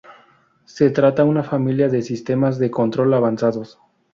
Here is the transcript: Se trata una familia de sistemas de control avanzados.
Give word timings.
Se 0.65 0.89
trata 0.89 1.25
una 1.25 1.43
familia 1.43 1.87
de 1.87 2.01
sistemas 2.01 2.57
de 2.57 2.71
control 2.71 3.13
avanzados. 3.13 3.77